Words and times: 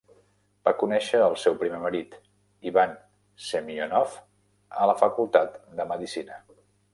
Va 0.67 0.71
conèixer 0.83 1.19
el 1.25 1.35
seu 1.41 1.57
primer 1.63 1.81
marit, 1.83 2.17
Ivan 2.69 2.95
Semyonov, 3.49 4.17
a 4.83 4.89
la 4.93 4.97
facultat 5.03 5.61
de 5.83 5.87
medicina. 5.93 6.43